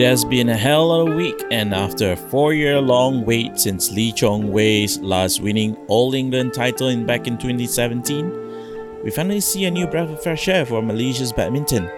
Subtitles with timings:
[0.00, 3.60] It has been a hell of a week, and after a four year long wait
[3.60, 9.40] since Lee Chong Wei's last winning All England title in back in 2017, we finally
[9.40, 11.90] see a new breath of fresh air for Malaysia's badminton.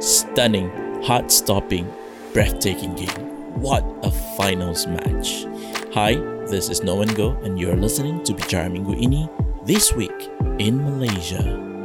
[0.00, 0.70] Stunning,
[1.02, 1.92] heart stopping,
[2.32, 3.60] breathtaking game.
[3.60, 5.44] What a finals match!
[5.92, 6.14] Hi,
[6.48, 11.75] this is Noan Go, and you're listening to Bicara Minggu Ini this week in Malaysia.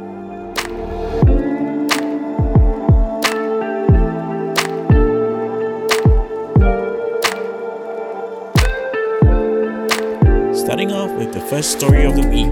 [11.22, 12.50] With the first story of the week.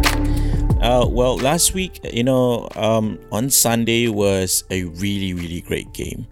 [0.80, 6.28] Uh, well, last week, you know, um, on Sunday was a really, really great game.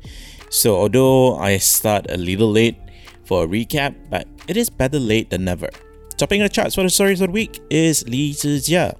[0.48, 2.76] So, although I start a little late
[3.24, 5.68] for a recap, but it is better late than never.
[6.16, 8.96] Topping the charts for the stories of the week is Lee Zii Jia.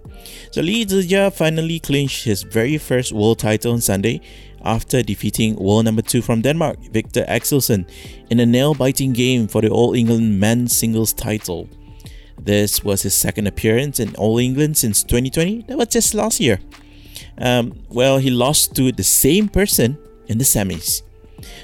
[0.50, 4.20] So, Lee Zii Jia finally clinched his very first world title on Sunday
[4.64, 7.88] after defeating world number two from Denmark, Viktor Axelsen,
[8.30, 11.68] in a nail biting game for the All England men's singles title.
[12.38, 15.62] This was his second appearance in All England since 2020.
[15.68, 16.60] That was just last year.
[17.38, 21.02] Um, well, he lost to the same person in the semis.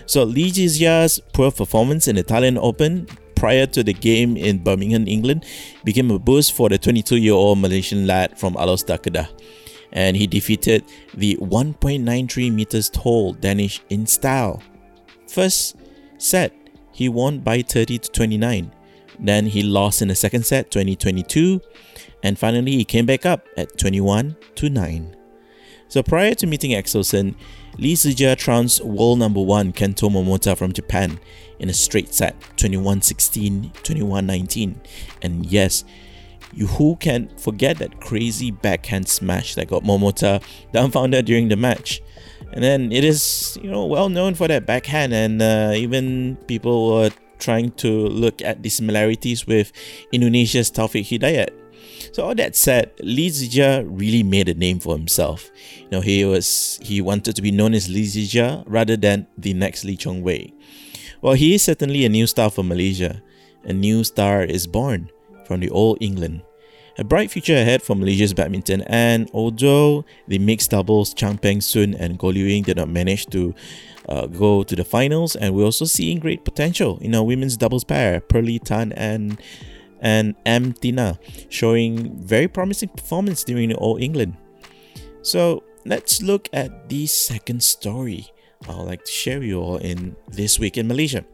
[0.07, 4.63] So Lee Zii Jia's poor performance in the Italian Open prior to the game in
[4.63, 5.45] Birmingham, England,
[5.85, 9.29] became a boost for the 22-year-old Malaysian lad from Alor Kedah.
[9.93, 14.63] And he defeated the 1.93 meters tall Danish in style.
[15.29, 15.77] First
[16.19, 16.53] set,
[16.93, 18.73] he won by 30 to 29.
[19.19, 21.61] Then he lost in the second set, 2022,
[22.23, 25.17] and finally he came back up at 21 to 9.
[25.89, 27.37] So prior to meeting Axelsen,
[27.79, 31.21] Lee Zii Jia trounced world number 1 Kento Momota from Japan
[31.59, 34.77] in a straight set, 21-16, 21-19.
[35.23, 35.85] And yes,
[36.53, 42.01] you who can forget that crazy backhand smash that got Momota dumbfounded during the match.
[42.53, 46.95] And then it is, you know, well known for that backhand, and uh, even people
[46.95, 47.11] were
[47.45, 49.73] trying to look at the similarities with
[50.13, 51.53] Indonesia's Taufik Hidayat.
[52.13, 55.51] So all that said, Lee Zii Jia really made a name for himself.
[55.79, 59.27] You know, he was he wanted to be known as Lee Zii Jia rather than
[59.37, 60.53] the next Lee Chong Wei.
[61.21, 63.23] Well, he is certainly a new star for Malaysia.
[63.65, 65.11] A new star is born
[65.45, 66.43] from the old England.
[66.97, 71.95] A bright future ahead for Malaysia's badminton, and although the mixed doubles Chan Peng Soon
[71.95, 73.53] and Goh Liu Ying did not manage to
[74.09, 77.85] uh, go to the finals, and we're also seeing great potential in our women's doubles
[77.85, 79.41] pair, Pearly Tan and
[80.01, 84.37] and M Thinaah, showing very promising performance during the All England.
[85.23, 88.29] So let's look at the second story
[88.69, 91.25] I would like to share with you all in this week in Malaysia.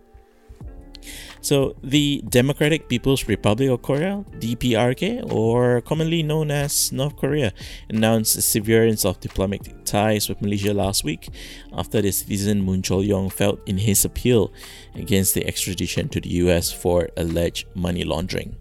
[1.42, 7.54] So, the Democratic People's Republic of Korea, DPRK, or commonly known as North Korea,
[7.88, 11.30] announced the severance of diplomatic ties with Malaysia last week
[11.72, 14.52] after the citizen Moon Chol-yong felt in his appeal
[14.94, 18.56] against the extradition to the US for alleged money laundering.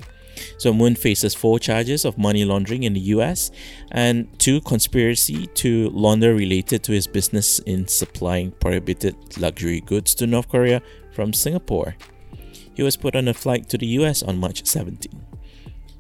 [0.58, 3.52] So Moon faces four charges of money laundering in the US
[3.92, 10.28] and two conspiracy to launder related to his business in supplying prohibited luxury goods to
[10.28, 10.82] North Korea
[11.12, 11.96] from Singapore
[12.80, 15.12] he was put on a flight to the US on March 17.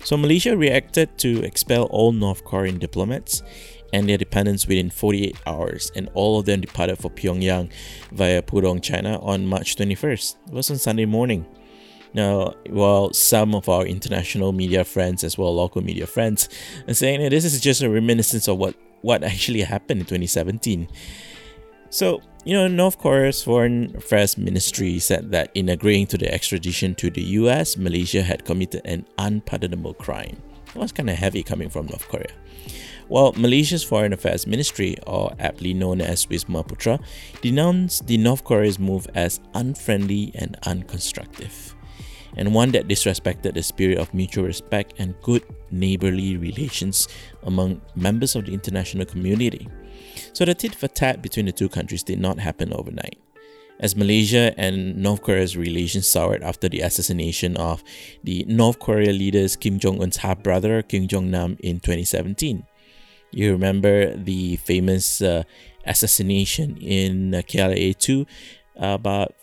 [0.06, 3.44] So Malaysia reacted to expel all North Korean diplomats
[3.92, 7.70] and their dependents within 48 hours, and all of them departed for Pyongyang
[8.14, 10.36] via Pudong, China on March 21st.
[10.48, 11.46] It was on Sunday morning.
[12.14, 16.48] Now, while some of our international media friends, as well local media friends,
[16.88, 20.88] are saying that this is just a reminiscence of what, what actually happened in 2017.
[21.92, 26.94] So, you know, North Korea's Foreign Affairs Ministry said that in agreeing to the extradition
[26.96, 30.38] to the US, Malaysia had committed an unpardonable crime.
[30.68, 32.30] It was kind of heavy coming from North Korea.
[33.08, 37.02] While Malaysia's Foreign Affairs Ministry, or aptly known as Wisma Putra,
[37.42, 41.74] denounced the North Korea's move as unfriendly and unconstructive,
[42.38, 47.08] and one that disrespected the spirit of mutual respect and good neighborly relations
[47.44, 49.68] among members of the international community.
[50.34, 53.18] So the tit for tat between the two countries did not happen overnight.
[53.80, 57.82] As Malaysia and North Korea's relations soured after the assassination of
[58.24, 62.66] the North Korea leader's Kim Jong un's half brother, Kim Jong nam, in 2017.
[63.32, 65.44] You remember the famous uh,
[65.86, 68.26] assassination in uh, KLIA 2
[68.76, 69.34] about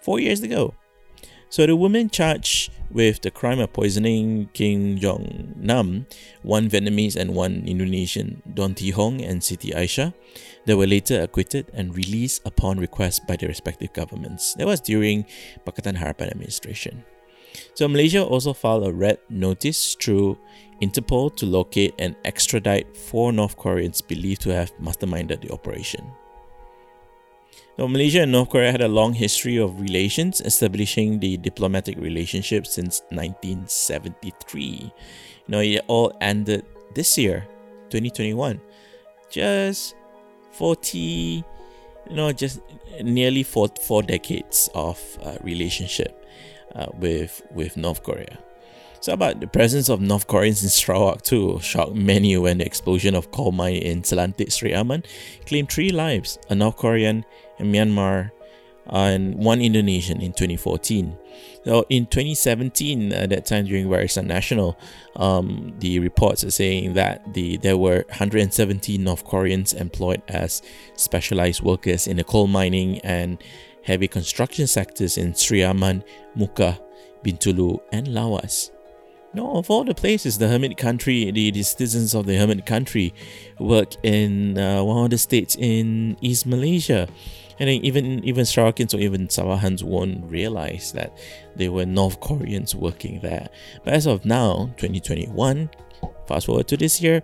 [0.00, 0.74] four years ago.
[1.48, 6.06] So the woman charged with the crime of poisoning Kim Jong Nam,
[6.42, 10.14] one Vietnamese and one Indonesian, Doan Thi Huong and Siti Aisyah,
[10.66, 14.54] they were later acquitted and released upon request by their respective governments.
[14.54, 15.26] That was during
[15.66, 17.04] Pakatan Harapan administration.
[17.74, 20.38] So Malaysia also filed a red notice through
[20.82, 26.12] Interpol to locate and extradite four North Koreans believed to have masterminded the operation.
[27.78, 32.66] Now, Malaysia and North Korea had a long history of relations, establishing the diplomatic relationship
[32.66, 34.58] since 1973.
[34.58, 34.90] You
[35.46, 36.66] know, it all ended
[36.96, 37.46] this year,
[37.90, 38.60] 2021.
[39.30, 39.94] Just
[40.50, 41.44] 40, you
[42.10, 42.58] know, just
[43.00, 46.26] nearly four, four decades of uh, relationship
[46.74, 48.38] uh, with, with North Korea.
[49.00, 53.14] So about the presence of North Koreans in Sarawak too shocked many when the explosion
[53.14, 55.04] of coal mine in Selantik Sri Aman
[55.46, 57.24] claimed three lives, a North Korean,
[57.58, 58.32] a Myanmar,
[58.90, 61.16] and one Indonesian in 2014.
[61.64, 64.76] So in 2017, at that time during Barisan Nasional,
[65.16, 70.62] um, the reports are saying that the there were 117 North Koreans employed as
[70.94, 73.42] specialized workers in the coal mining and
[73.82, 76.02] heavy construction sectors in Sri Aman,
[76.36, 76.80] Mukah,
[77.22, 78.70] Bintulu, and Lawas.
[79.34, 83.12] No, of all the places, the hermit country, the, the citizens of the hermit country
[83.58, 87.08] work in uh, one of the states in East Malaysia.
[87.60, 91.18] And even even Sarawakans or even Sabahans won't realize that
[91.56, 93.48] they were North Koreans working there.
[93.84, 95.68] But as of now, 2021,
[96.26, 97.20] fast forward to this year,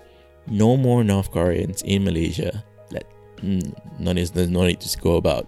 [0.48, 2.64] no more North Koreans in Malaysia.
[2.90, 3.06] Let
[3.36, 5.46] mm, none is no need to go about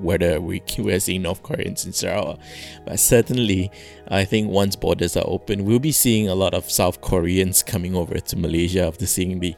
[0.00, 2.38] whether we we're seeing North Koreans in Sarawak.
[2.86, 3.70] But certainly,
[4.08, 7.94] I think once borders are open, we'll be seeing a lot of South Koreans coming
[7.94, 9.54] over to Malaysia after seeing the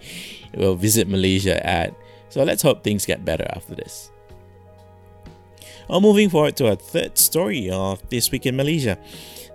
[0.55, 1.95] well, visit Malaysia ad.
[2.29, 4.11] So let's hope things get better after this.
[5.89, 8.97] Well, moving forward to our third story of this week in Malaysia.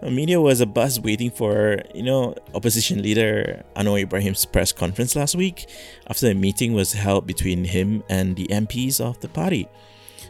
[0.03, 5.35] Media was a buzz waiting for, you know, opposition leader Anwar Ibrahim's press conference last
[5.35, 5.67] week
[6.07, 9.67] after a meeting was held between him and the MPs of the party.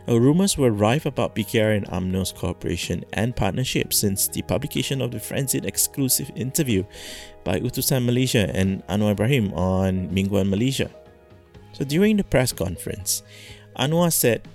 [0.08, 5.12] Uh, rumors were rife about PKR and UMNO's cooperation and partnership since the publication of
[5.12, 6.84] the Frenzied exclusive interview
[7.44, 10.90] by Utusan Malaysia and Anwar Ibrahim on Mingguan Malaysia.
[11.74, 13.24] So during the press conference,
[13.78, 14.48] Anwar said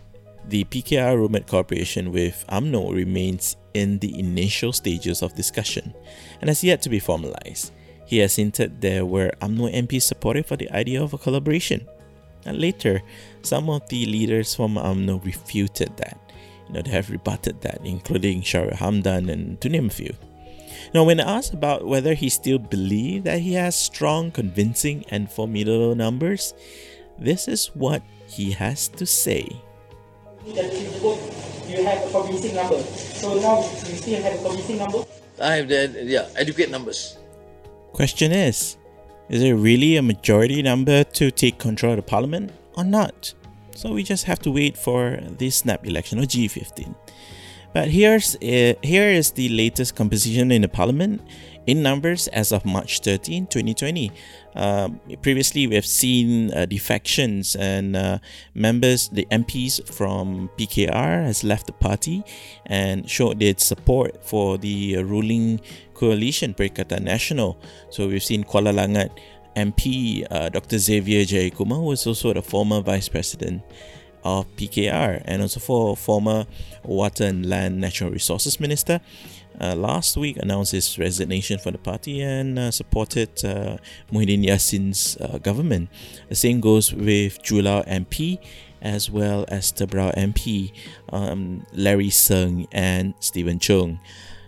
[0.48, 5.94] the PKR rumored cooperation with UMNO remains in the initial stages of discussion
[6.40, 7.72] and has yet to be formalized.
[8.06, 11.86] He has hinted there were UMNO MPs supportive for the idea of a collaboration.
[12.44, 13.02] And later,
[13.42, 16.18] some of the leaders from um, UMNO refuted that.
[16.68, 20.14] You know, they have rebutted that, including Shahril Hamdan and to name a few.
[20.94, 25.94] Now, when asked about whether he still believes that he has strong, convincing, and formidable
[25.94, 26.54] numbers,
[27.18, 29.48] this is what he has to say.
[30.46, 30.54] You
[31.84, 32.78] have a convincing number.
[32.82, 35.04] So now you still have a convincing number?
[35.40, 37.18] I have the, yeah, adequate numbers.
[37.92, 38.76] Question is,
[39.30, 43.32] is it really a majority number to take control of the parliament or not?
[43.76, 46.94] So we just have to wait for the snap election or G15.
[47.72, 51.22] But here's uh, here is the latest composition in the parliament
[51.66, 54.10] in numbers as of March 13, 2020.
[54.56, 54.88] Uh,
[55.22, 58.18] previously, we have seen uh, defections and uh,
[58.54, 62.24] members, the MPs from PKR has left the party
[62.66, 65.60] and showed their support for the ruling
[66.00, 67.56] coalition Perikatan Nasional.
[67.90, 69.12] So we've seen Kuala Langat
[69.54, 70.78] MP uh, Dr.
[70.78, 73.62] Xavier Jayakumar, who was also the former vice president
[74.24, 76.46] of PKR and also for former
[76.84, 79.00] Water and Land Natural Resources Minister.
[79.60, 83.76] Uh, last week announced his resignation from the party and uh, supported uh,
[84.10, 85.90] Muhyiddin Yassin's uh, government.
[86.30, 88.38] The same goes with Julau MP
[88.80, 90.72] as well as Tebrau MP
[91.12, 94.00] um, Larry Sng and Steven Choong.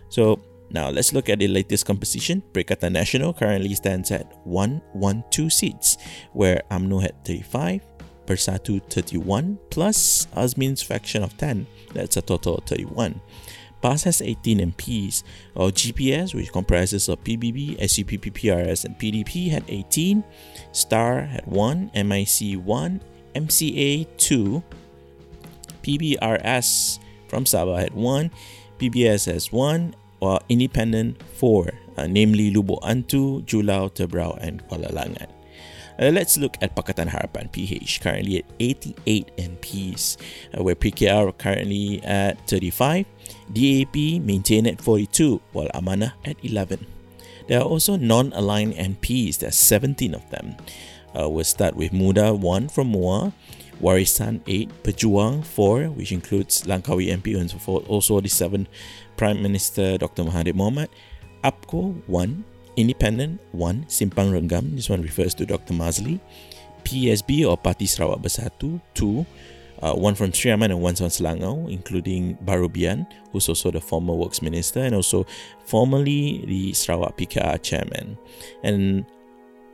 [0.09, 0.41] So
[0.73, 2.41] now let's look at the latest composition.
[2.51, 5.97] Perikatan Nasional currently stands at 112 seats,
[6.33, 7.85] where UMNO had 35,
[8.25, 11.67] Bersatu 31 plus Azmin's faction of 10.
[11.93, 13.21] That's a total of 31.
[13.83, 19.63] PAS has 18 MPs, while GPS, which comprises of PBB, SUPP, PRS, and PDP, had
[19.67, 20.23] 18.
[20.71, 23.01] STAR had 1, MIC 1,
[23.35, 24.63] MCA 2,
[25.83, 28.31] PBRS from Sabah had 1,
[28.79, 35.27] PBS has 1, while Independent 4, uh, namely Lubuk Antu, Julau, Tebrau, and Kuala Langat.
[35.99, 40.15] Uh, let's look at Pakatan Harapan PH, currently at 88 MPs,
[40.55, 43.05] uh, where PKR currently at 35,
[43.51, 46.87] DAP maintained at 42, while Amanah at 11.
[47.51, 50.55] There are also non aligned MPs, there are 17 of them.
[51.13, 53.33] Uh, we'll start with Muda 1 from Muar,
[53.83, 57.53] Warisan 8, Pejuang 4, which includes Langkawi MP and
[57.87, 58.67] also the 7
[59.17, 60.23] Prime Minister Dr.
[60.23, 60.89] Mahathir Mohamad,
[61.43, 62.43] UPKO 1,
[62.77, 65.73] Independent 1, Simpang Renggam, this one refers to Dr.
[65.73, 66.19] Maszlee.
[66.83, 69.25] PSB or Parti Sarawak Bersatu 2,
[69.81, 73.81] uh, one from Sri Aman and one from Selangau, including Baru Bian, who's also the
[73.81, 75.25] former Works Minister and also
[75.65, 78.17] formerly the Sarawak PKR Chairman.
[78.63, 79.05] And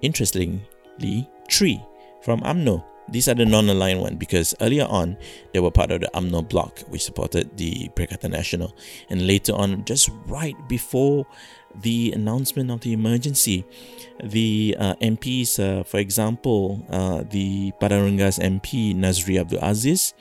[0.01, 1.81] interestingly, 3
[2.21, 5.17] from UMNO, these are the non-aligned ones because earlier on
[5.53, 8.75] they were part of the UMNO bloc, which supported the Perikatan National,
[9.09, 11.25] and later on, just right before
[11.75, 13.65] the announcement of the emergency,
[14.23, 20.13] the uh, MPs, uh, for example, uh, the Padang Rengas MP Nazri Abdul Aziz,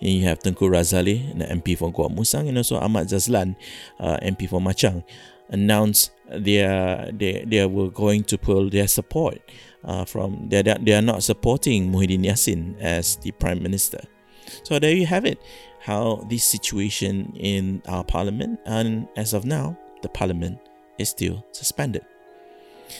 [0.00, 3.56] and you have Tengku Razaleigh, the MP for Kuala Musang, and also Ahmad Jazlan,
[4.00, 5.04] uh, MP for Machang,
[5.48, 9.38] announced they are, they they were going to pull their support
[9.84, 14.00] uh, from they they are not supporting Muhyiddin Yassin as the prime minister.
[14.62, 15.40] So there you have it,
[15.80, 20.58] how this situation in our parliament, and as of now, the parliament
[20.98, 22.04] is still suspended.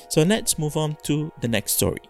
[0.09, 2.03] So let's move on to the next story.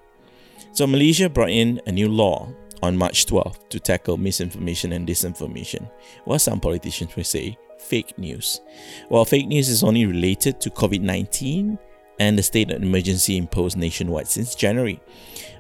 [0.73, 2.49] So Malaysia brought in a new law
[2.83, 5.91] on March 12th to tackle misinformation and disinformation,
[6.25, 8.61] or some politicians will say fake news.
[9.09, 11.79] While fake news is only related to COVID 19
[12.19, 15.01] and the state of emergency imposed nationwide since January,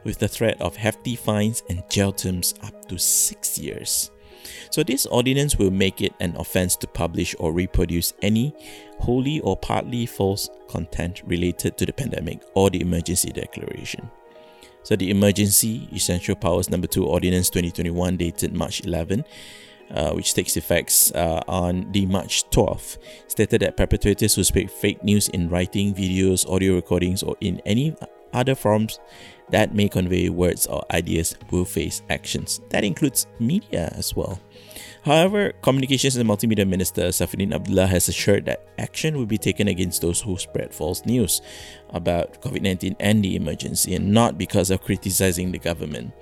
[0.05, 4.11] with the threat of hefty fines and jail terms up to six years.
[4.71, 8.55] So, this ordinance will make it an offense to publish or reproduce any
[8.99, 14.11] wholly or partly false content related to the pandemic or the emergency declaration.
[14.87, 19.25] So, the Emergency Essential Powers Number 2 Ordinance 2021, dated March 11,
[19.91, 25.03] uh, which takes effects uh, on the March 12th, stated that perpetrators who spread fake
[25.03, 27.97] news in writing, videos, audio recordings, or in any
[28.33, 29.01] other forms
[29.51, 32.61] that may convey words or ideas will face actions.
[32.71, 34.39] That includes media as well.
[35.07, 40.03] However, Communications and Multimedia Minister Saifuddin Abdullah has assured that action will be taken against
[40.03, 41.41] those who spread false news
[41.91, 46.13] about COVID 19 and the emergency, and not because of criticizing the government.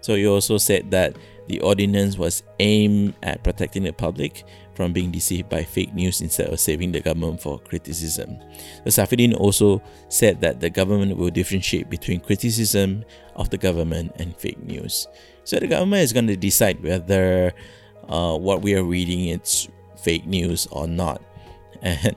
[0.00, 4.42] So he also said that the ordinance was aimed at protecting the public
[4.74, 8.40] from being deceived by fake news instead of saving the government for criticism.
[8.82, 13.04] The Saifuddin also said that the government will differentiate between criticism
[13.36, 15.06] of the government and fake news.
[15.44, 17.54] So the government is going to decide whether
[18.08, 21.22] uh, what we are reading it's fake news or not.
[21.84, 22.16] And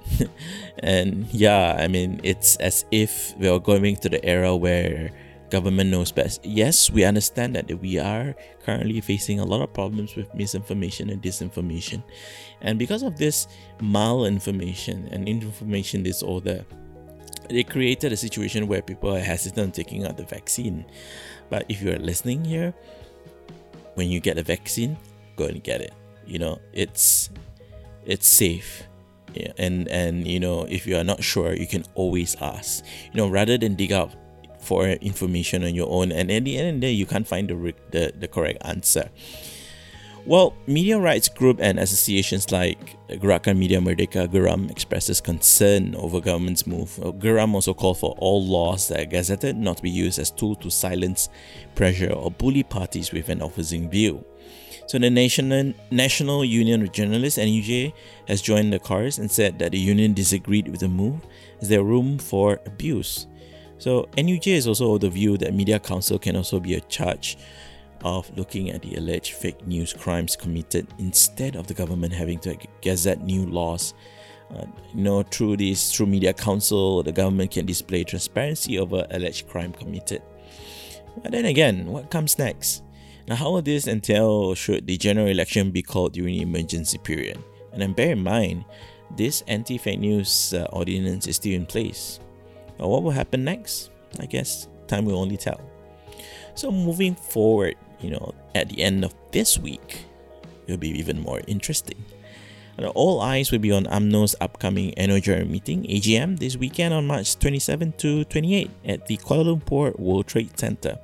[0.79, 5.11] and yeah, I mean it's as if we are going to the era where
[5.49, 6.45] government knows best.
[6.45, 11.21] Yes, we understand that we are currently facing a lot of problems with misinformation and
[11.21, 12.03] disinformation.
[12.61, 13.47] And because of this
[13.79, 16.65] malinformation and information disorder,
[17.49, 20.85] it created a situation where people are hesitant taking out the vaccine.
[21.49, 22.73] But if you're listening here,
[23.95, 24.97] when you get a vaccine,
[25.37, 25.93] go and get it.
[26.25, 27.29] You know, it's
[28.05, 28.83] it's safe.
[29.33, 32.83] Yeah, and and you know, if you are not sure, you can always ask.
[33.13, 34.11] You know, rather than dig out
[34.59, 37.47] for information on your own and at the end of the day you can't find
[37.47, 39.09] the, the, the correct answer
[40.27, 46.67] well, media rights group and associations like Gerakan Media Merdeka Geram expresses concern over government's
[46.67, 46.99] move.
[46.99, 50.29] Uh, Geram also called for all laws that are gazetted not to be used as
[50.29, 51.29] tool to silence,
[51.75, 54.25] pressure, or bully parties with an opposing view.
[54.87, 57.91] So the National National Union of Journalists (NUJ)
[58.29, 61.27] has joined the chorus and said that the union disagreed with the move
[61.61, 63.27] as there room for abuse.
[63.79, 67.37] So NUJ is also of the view that Media Council can also be a charge
[68.01, 72.57] of looking at the alleged fake news crimes committed instead of the government having to
[72.81, 73.93] gazette new laws.
[74.55, 74.65] Uh,
[74.95, 79.73] you know, through this, through Media Council, the government can display transparency over alleged crime
[79.73, 80.21] committed.
[81.21, 82.83] But then again, what comes next?
[83.27, 87.37] Now, how will this entail should the general election be called during the emergency period?
[87.73, 88.63] And then bear in mind,
[89.17, 92.19] this anti fake news uh, ordinance is still in place.
[92.77, 93.91] But what will happen next?
[94.19, 95.59] I guess time will only tell.
[96.55, 100.05] So, moving forward, you know, at the end of this week,
[100.65, 102.03] it'll be even more interesting.
[102.95, 107.37] all eyes will be on UMNO's upcoming annual general meeting, AGM, this weekend on March
[107.37, 110.97] 27 to 28 at the Kuala Lumpur World Trade Center,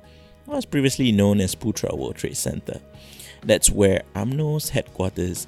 [0.46, 2.80] was previously known as Putra World Trade Center.
[3.42, 5.46] That's where UMNO's headquarters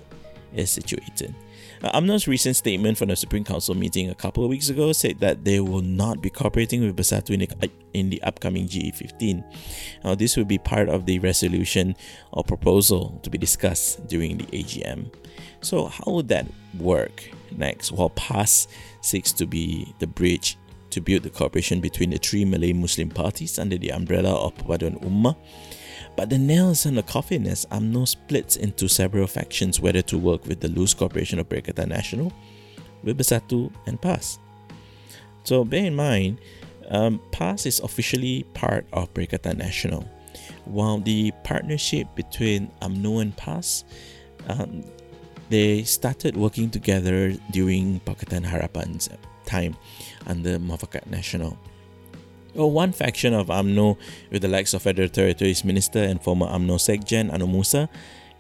[0.55, 1.35] is situated.
[1.83, 5.21] Uh, UMNO's recent statement from the Supreme Council meeting a couple of weeks ago said
[5.21, 9.45] that they will not be cooperating with Bersatu in the, in the upcoming GE15.
[10.05, 11.95] Now, this will be part of the resolution
[12.33, 15.13] or proposal to be discussed during the AGM.
[15.61, 16.47] So, how would that
[16.79, 17.93] work next?
[17.93, 18.69] While PAS
[19.01, 20.57] seeks to be the bridge
[20.97, 24.99] to build the cooperation between the three Malay Muslim parties under the umbrella of Perpaduan
[25.05, 25.37] Ummah,
[26.17, 30.47] but the nails in the coffin as UMNO splits into several factions whether to work
[30.47, 32.33] with the loose cooperation of Perikatan Nasional,
[33.03, 34.39] with Bersatu, and PAS.
[35.45, 36.39] So bear in mind,
[36.89, 40.09] um, PAS is officially part of Perikatan Nasional,
[40.65, 43.85] while the partnership between UMNO and PAS,
[44.49, 44.83] um,
[45.51, 49.11] they started working together during Pakatan Harapan's
[49.45, 49.77] time
[50.27, 51.57] under Muafakat Nasional.
[52.55, 53.99] Well, one faction of UMNO,
[54.31, 57.89] with the likes of Federal Territories Minister and former UMNO SecGen Annuar Musa,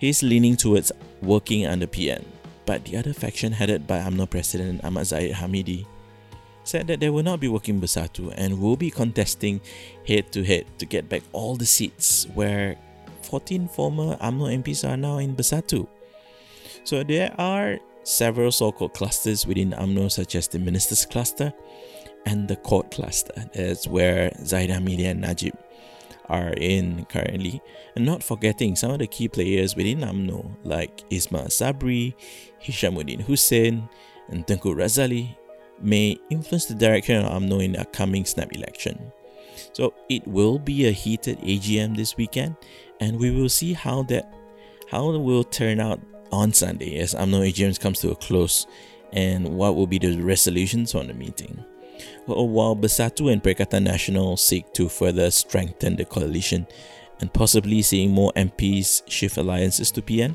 [0.00, 0.90] is leaning towards
[1.20, 2.24] working under PN.
[2.64, 5.86] But the other faction, headed by UMNO President Ahmad Zahid Hamidi,
[6.64, 9.60] said that they will not be working Bersatu and will be contesting
[10.06, 12.76] head to head to get back all the seats where
[13.22, 15.86] 14 former UMNO MPs are now in Bersatu.
[16.84, 21.52] So there are several so-called clusters within UMNO such as the Ministers Cluster,
[22.26, 23.32] and the court cluster.
[23.54, 25.54] That's where Zahid Hamidi and Najib
[26.28, 27.62] are in currently.
[27.94, 32.14] And not forgetting some of the key players within UMNO like Ismail Sabri,
[32.62, 33.88] Hishammuddin Hussein,
[34.28, 35.36] and Tengku Razaleigh
[35.80, 39.12] may influence the direction of UMNO in the upcoming snap election.
[39.72, 42.56] So it will be a heated AGM this weekend
[43.00, 44.32] and we will see how that
[44.90, 46.00] how it will turn out
[46.32, 48.66] on Sunday as UMNO AGM comes to a close
[49.12, 51.64] and what will be the resolutions on the meeting.
[52.26, 56.66] While Bersatu and Perikatan Nasional seek to further strengthen the coalition
[57.20, 60.34] and possibly seeing more MPs shift alliances to PN,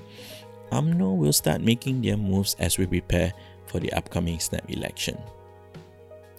[0.72, 3.34] UMNO will start making their moves as we prepare
[3.68, 5.18] for the upcoming snap election.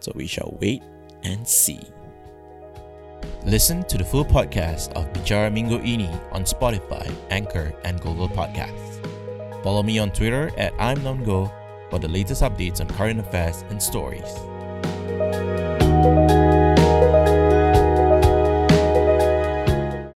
[0.01, 0.83] So we shall wait
[1.23, 1.81] and see.
[3.45, 9.12] Listen to the full podcast of Bicara Minggu Ini on Spotify, Anchor, and Google Podcasts.
[9.63, 11.03] Follow me on Twitter at I'm
[11.91, 14.29] for the latest updates on current affairs and stories.